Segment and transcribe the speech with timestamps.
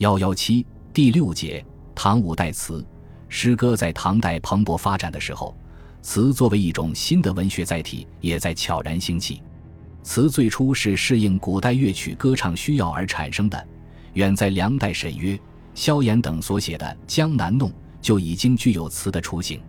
[0.00, 1.62] 幺幺七第六节
[1.94, 2.82] 唐五代词
[3.28, 5.54] 诗歌在唐代蓬勃发展的时候，
[6.00, 9.42] 词作为一种新的文学载体，也在悄然兴起。
[10.02, 13.68] 词最初是适应古代乐曲歌唱需要而产生的，
[14.14, 15.38] 远在梁代沈约、
[15.74, 17.68] 萧衍等所写的《江南弄》
[18.00, 19.60] 就已经具有词的雏形。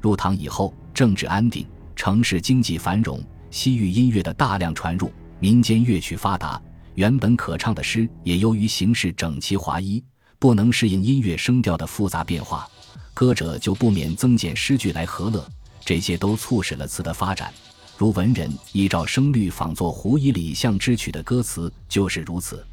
[0.00, 1.66] 入唐以后，政治安定，
[1.96, 3.20] 城市经济繁荣，
[3.50, 5.10] 西域音乐的大量传入，
[5.40, 6.62] 民间乐曲发达。
[6.94, 10.02] 原本可唱的诗，也由于形式整齐划一，
[10.38, 12.68] 不能适应音乐声调的复杂变化，
[13.12, 15.44] 歌者就不免增减诗句来和乐。
[15.84, 17.52] 这些都促使了词的发展。
[17.98, 22.64] 如文人依照声律仿作胡以李象之曲的歌词就是如此。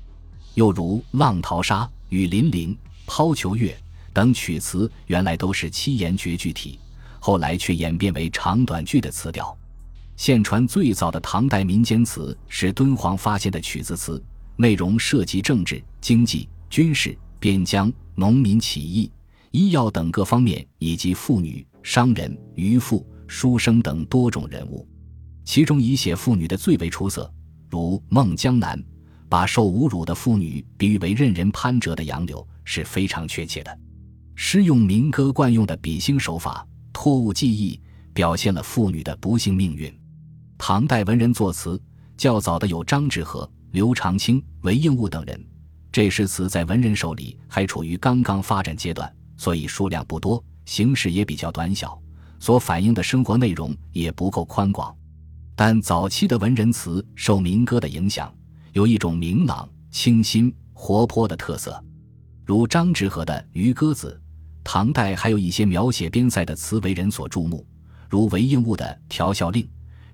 [0.53, 2.69] 又如《浪淘沙》《雨霖铃》
[3.05, 3.71] 《抛球月》
[4.13, 6.79] 等曲词，原来都是七言绝句体，
[7.19, 9.57] 后来却演变为长短句的词调。
[10.21, 14.23] 现传最早的唐代民间词是敦煌发现的曲子词，
[14.55, 19.11] 内容涉及政治、经济、军事、边疆、农民起义、
[19.49, 24.87] 医药等各方面，以及妇女、商人、渔妇、书生等多种人物。
[25.43, 27.27] 其中以写妇女的最为出色，
[27.67, 28.77] 如《孟江南》，
[29.27, 33.75] 把受侮辱的妇女比喻为任人攀折的杨柳，是非常确切的。
[34.35, 36.63] 诗用民歌惯用的比兴手法，
[36.93, 37.81] 托物寄意，
[38.13, 39.91] 表现了妇女的不幸命运。
[40.63, 41.81] 唐代文人作词
[42.15, 45.43] 较早的有张志和、刘长卿、韦应物等人，
[45.91, 51.99] 这诗词在文人手里还处于刚刚发展阶段，所以数量不多，形式也比较短小，
[52.39, 54.95] 所反映的生活内容也不够宽广。
[55.55, 58.31] 但早期的文人词受民歌的影响，
[58.73, 61.83] 有一种明朗、清新、活泼的特色，
[62.45, 64.21] 如张志和的《渔歌子》。
[64.63, 67.65] 唐代还有一些描写边塞的词为人所注目，
[68.07, 69.63] 如韦应物的《调笑令》。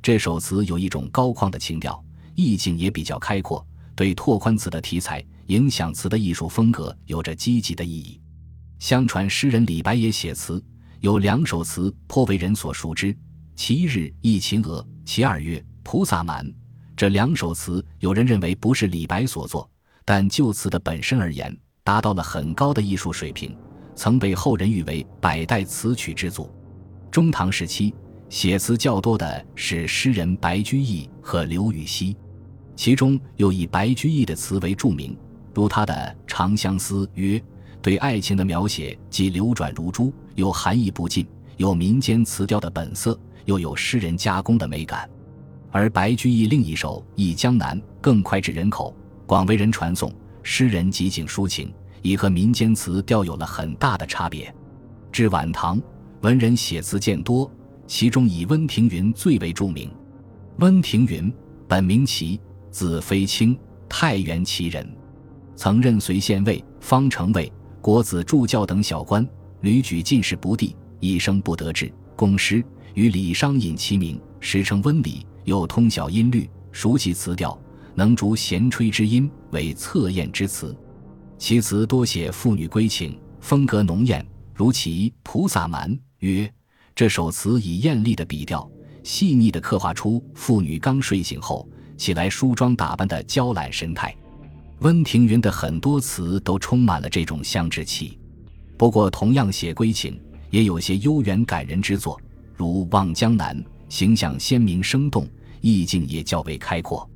[0.07, 2.01] 这首词有一种高旷的情调，
[2.33, 8.17] 意境也比较开阔，对拓宽词的题材、影响词的艺术风格有着积极的意义。
[8.79, 10.63] 相传诗人李白也写词，
[11.01, 13.13] 有两首词颇为人所熟知：
[13.53, 16.49] 其一日忆秦娥，其二曰菩萨蛮。
[16.95, 19.69] 这两首词，有人认为不是李白所作，
[20.05, 23.53] 但就词的本身而言，达到了很高的艺术水平，
[23.93, 26.49] 曾被后人誉为百代词曲之祖。
[27.11, 27.93] 中唐时期。
[28.29, 32.15] 写词较多的是诗人白居易和刘禹锡，
[32.75, 35.17] 其中又以白居易的词为著名，
[35.53, 35.93] 如他的
[36.27, 37.41] 《长相思》曰
[37.81, 45.09] ：“对爱情的描写既流转如珠，又含义不尽，有民间词调的本色，又有诗人加工的美感。”
[45.71, 48.93] 而白居易另一首《忆江南》更脍炙人口，
[49.25, 50.11] 广为人传颂，
[50.43, 54.53] 诗人极尽抒情，已和民间词调有了很大的差别。
[55.13, 55.81] 至晚唐，
[56.21, 57.49] 文人写词渐多。
[57.87, 59.89] 其中以温庭筠最为著名。
[60.59, 61.31] 温庭筠
[61.67, 62.39] 本名齐，
[62.69, 64.87] 字飞卿，太原祁人，
[65.55, 69.27] 曾任随县尉、方城尉、国子助教等小官，
[69.61, 71.91] 屡举进士不第，一生不得志。
[72.15, 75.25] 公诗与李商隐齐名，时称温李。
[75.45, 77.57] 又通晓音律，熟悉词调，
[77.95, 80.75] 能逐弦吹之音为测验之词。
[81.37, 86.51] 其词多写妇女归情，风格浓艳，如其《菩萨蛮》曰。
[86.97, 88.67] 这首词以艳丽的笔调，
[89.03, 94.15] 细腻地刻画出妇女刚睡醒后起来梳妆打扮的娇懒神态。
[94.79, 98.17] 温庭筠的很多词都充满了这种香之气。
[98.79, 100.19] 不过，同样写闺情，
[100.49, 102.19] 也有些悠远感人之作，
[102.55, 103.55] 如《望江南》，
[103.89, 105.27] 形象鲜明生动，
[105.61, 107.07] 意境也较为开阔，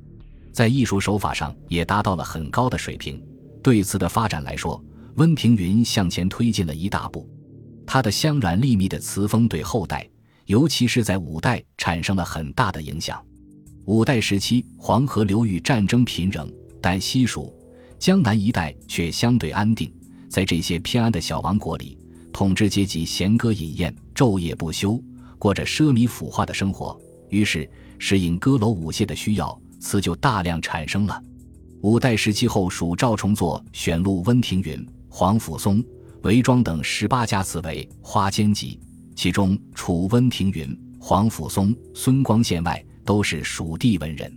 [0.52, 3.20] 在艺术手法上也达到了很高的水平。
[3.60, 4.80] 对词的发展来说，
[5.16, 7.28] 温庭筠向前推进了一大步。
[7.92, 10.08] 他的香软丽密的词风对后代，
[10.46, 13.22] 尤其是在五代产生了很大的影响。
[13.84, 17.54] 五代时期，黄河流域战争频仍，但西蜀、
[17.98, 19.92] 江南一带却相对安定。
[20.26, 21.98] 在这些偏安的小王国里，
[22.32, 24.98] 统治阶级弦歌饮宴，昼夜不休，
[25.38, 26.98] 过着奢靡腐化的生活。
[27.28, 31.22] 于是，适应歌楼舞榭的需要，词就大量产生了。
[31.82, 35.84] 五代时期后，蜀赵重作选录温庭筠、黄甫松。
[36.22, 38.78] 韦庄等十八家词为《花间集》，
[39.16, 44.32] 其中楚温庭筠、黄甫松、孙光宪外，都是蜀地文人。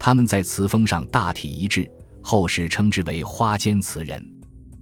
[0.00, 1.88] 他们在词风上大体一致，
[2.20, 4.20] 后世称之为花间词人。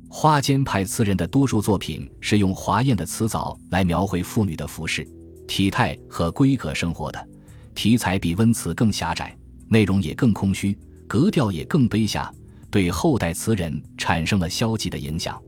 [0.08, 5.06] 花间派词人的多数作品是用华艳的词藻来描绘妇女的服饰、
[5.46, 7.28] 体态和闺阁生活的，
[7.74, 9.36] 题材比温词更狭窄，
[9.68, 10.76] 内容也更空虚，
[11.06, 12.32] 格调也更卑下，
[12.70, 15.38] 对后代词人产生了消极的影响。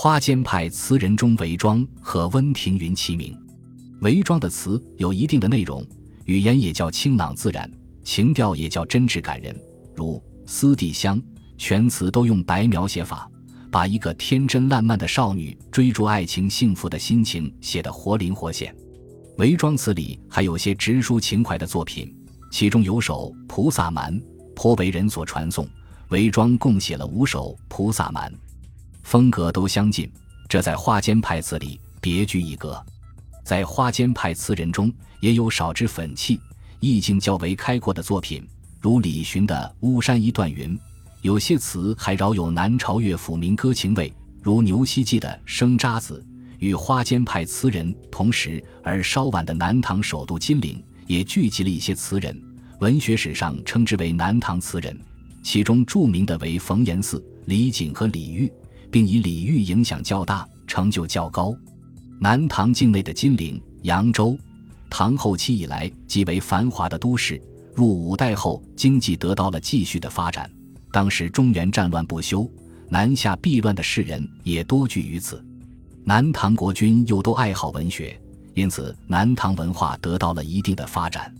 [0.00, 3.36] 花间派词人中，韦庄和温庭筠齐名。
[4.00, 5.84] 韦庄的词有一定的内容，
[6.24, 7.68] 语言也较清朗自然，
[8.04, 9.52] 情调也较真挚感人。
[9.96, 10.14] 如
[10.46, 11.20] 《思帝乡》，
[11.56, 13.28] 全词都用白描写法，
[13.72, 18.72] 把一个天真烂漫的少女追逐爱情幸福的心情写得活灵活现。
[19.38, 22.14] 韦庄词里还有些直抒情怀的作品，
[22.52, 24.14] 其中有首《菩萨蛮》
[24.54, 25.68] 颇为人所传颂。
[26.10, 28.32] 韦庄共写了五首《菩萨蛮》，
[29.08, 30.06] 风格都相近，
[30.50, 32.78] 这在花间派词里别具一格。
[33.42, 36.38] 在花间派词人中，也有少之粉气、
[36.78, 38.46] 意境较为开阔的作品，
[38.82, 40.76] 如李寻的《巫山一段云》。
[41.22, 44.12] 有些词还饶有南朝乐府民歌情味，
[44.42, 46.22] 如牛希济的《生渣子》。
[46.58, 52.38] 与花间派词人同时而稍晚的南唐首都金陵，也聚集了一些词人，
[52.80, 54.94] 文学史上称之为南唐词人。
[55.42, 58.52] 其中著名的为冯延巳、李璟和李煜，
[58.90, 61.56] 并以李煜影响较大，成就较高。
[62.20, 64.38] 南唐境内的金陵、扬州，
[64.90, 67.40] 唐后期以来极为繁华的都市。
[67.74, 70.50] 入五代后，经济得到了继续的发展。
[70.90, 72.50] 当时中原战乱不休，
[72.88, 75.44] 南下避乱的士人也多聚于此。
[76.04, 78.20] 南唐国君又都爱好文学，
[78.54, 81.32] 因此南唐文化得到了一定的发展。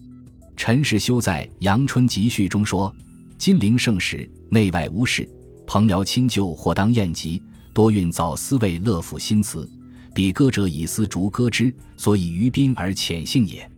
[0.57, 2.95] 陈世修在《阳春集序》中说。
[3.39, 5.29] 金陵盛时，内外无事，
[5.69, 7.43] 朋僚亲旧或当宴集，
[7.75, 9.71] 多运早思为乐府新词。
[10.15, 13.71] 彼歌者以丝竹歌之，所以于宾而浅性也。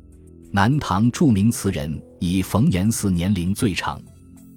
[0.53, 4.01] 南唐著名词人以冯延巳年龄最长。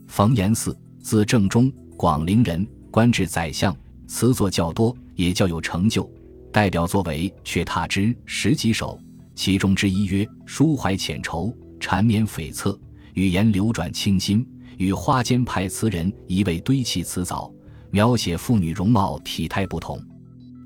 [0.06, 3.76] 冯延巳，字正中，广陵人，官至宰相，
[4.06, 6.08] 词作较多，也较有成就。
[6.52, 9.00] 代表作为《却踏之》十几首，
[9.34, 12.78] 其中之一曰：“抒怀浅愁，缠绵悱恻，
[13.16, 14.48] 语言流转清新。”
[14.78, 17.52] 与花间派词人一味堆砌词藻，
[17.92, 20.00] 描写妇女容貌体态不同。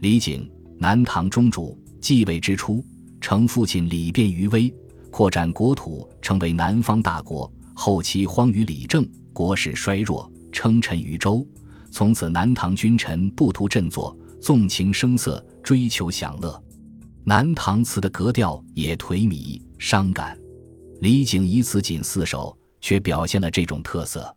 [0.01, 2.83] 李璟，南唐中主，继位之初，
[3.19, 4.73] 承父亲李昺于威，
[5.11, 7.51] 扩展国土，成为南方大国。
[7.73, 11.45] 后期荒于李政，国势衰弱，称臣于周。
[11.91, 16.59] 从此，南唐君臣不图振作，纵情声色，追求享乐。
[17.23, 20.35] 南唐词的格调也颓靡伤感。
[21.01, 22.56] 李璟以此仅四首。
[22.81, 24.35] 却表现了这种特色，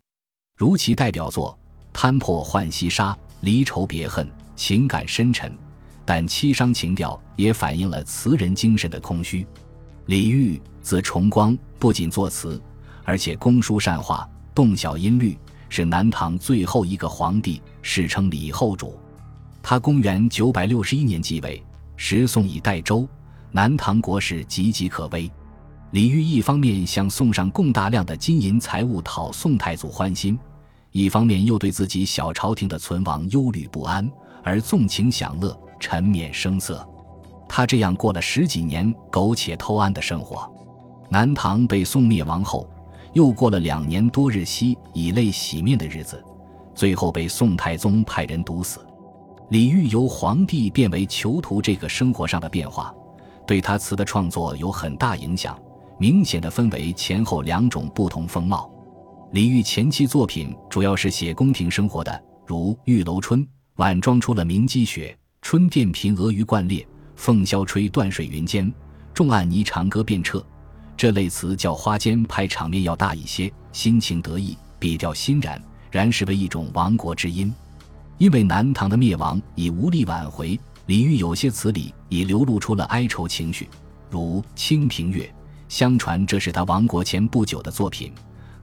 [0.56, 1.58] 如其代表作
[1.92, 5.56] 《摊破浣溪沙》，离愁别恨，情感深沉，
[6.04, 9.46] 但凄伤情调也反映了词人精神的空虚。
[10.06, 12.60] 李煜，字重光，不仅作词，
[13.04, 15.38] 而且工书善画，洞晓音律，
[15.68, 18.98] 是南唐最后一个皇帝，世称李后主。
[19.62, 21.62] 他公元九百六十一年继位，
[21.96, 23.06] 时宋以代周，
[23.52, 25.30] 南唐国势岌岌可危。
[25.92, 30.38] 李煜一方面向送上贡大量的金银财物讨宋太祖欢心，
[30.92, 34.08] 一方面又对自己小朝廷的存亡忧虑不安，
[34.44, 36.86] 而纵情享乐，沉湎声色。
[37.48, 40.48] 他这样过了十几年苟且偷安的生活。
[41.08, 42.70] 南唐被宋灭亡后，
[43.12, 46.22] 又过了两年多日息以泪洗面的日子，
[46.72, 48.78] 最后被宋太宗派人毒死。
[49.48, 52.94] 李煜由皇帝变为囚徒，这个生活上的变化，
[53.44, 55.58] 对他词的创作有很大影响。
[56.00, 58.72] 明显的分为前后两种不同风貌。
[59.32, 63.44] 李煜前期作品主要是写宫廷生活的，如《玉楼春》，
[63.76, 68.72] 晚装出了明积雪，春殿频鹅鱼贯裂，凤箫吹断水云间，
[69.12, 70.42] 众暗霓长歌遍彻。
[70.96, 77.52] 这类词较花间派场面要大一些，心情得意，笔调欣然，然视为一种亡国之音。
[78.16, 83.68] 因为南唐的灭亡已无力挽回，李煜有些词里已流露出了哀愁情绪，
[84.08, 85.24] 如《清平乐》。
[85.70, 88.12] 相传这是他亡国前不久的作品，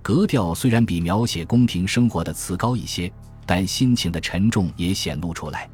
[0.02, 3.10] 格调虽然比描写宫廷生活的词高一些，
[3.46, 5.70] 但心情的沉重也显露出来。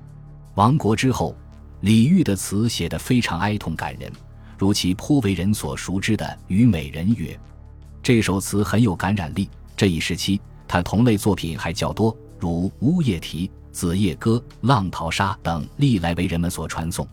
[0.54, 1.36] 亡国之后，
[1.82, 4.12] 李煜的词写得非常哀痛感人，
[4.60, 7.34] 如其颇为人所熟知的《虞美人曰》，
[8.04, 9.50] 这首词很有感染力。
[9.76, 14.36] 这一时期，他同类作品还较多，如《乌夜啼》《子夜歌》
[14.68, 17.08] 《浪淘沙》等，历来为人们所传颂。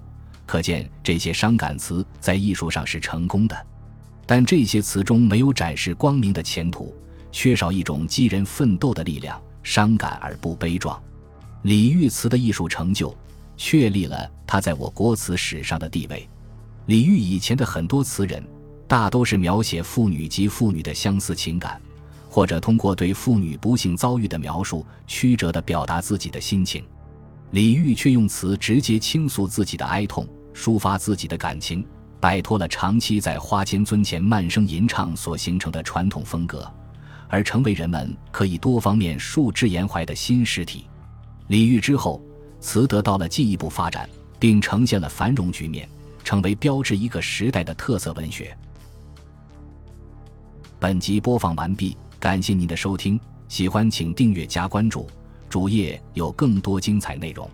[0.45, 3.67] 可见这些伤感词在艺术上是成功的。
[4.31, 6.95] 但这些词中没有展示光明的前途，
[7.33, 11.03] 缺少一种激人奋斗的力量，伤感而不悲壮。
[11.63, 13.13] 李煜词的艺术成就，
[13.57, 16.29] 确立了他在我国词史上的地位。
[16.87, 18.41] 李煜以前的很多词人，
[18.87, 21.83] 大都是描写妇女及妇女的相似情感，
[22.29, 26.85] 或者通过对妇女不幸遭遇的描述，曲折地表达自己的心情。
[27.51, 31.85] 李煜却用词直接倾诉自己的哀痛，抒发自己的感情。
[32.21, 36.71] 摆脱了长期在花间尊前慢声吟唱所形成的传统风格，
[37.29, 40.87] 而成为人们可以多方面述之言怀的新实体。
[41.49, 42.23] 李煜之后，
[42.61, 44.09] 词得到了进一步发展，
[44.39, 45.89] 并呈现了繁荣局面，
[46.23, 48.55] 成为标志一个时代的特色文学。
[50.79, 55.09] 本集播放完毕，感谢您的收听，喜欢请订阅加关注。
[55.49, 57.51] 主页有更多精彩内容。